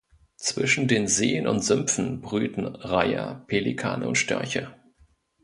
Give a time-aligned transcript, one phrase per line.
[0.37, 4.73] Zwischen den Seen und Sümpfen brüten Reiher, Pelikane und Störche.